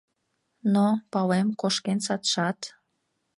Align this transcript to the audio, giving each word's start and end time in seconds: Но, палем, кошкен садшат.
Но, 0.73 0.85
палем, 1.11 1.47
кошкен 1.61 1.99
садшат. 2.05 2.59